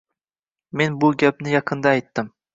[0.81, 2.35] Men bu gapni yaqinda aytdim.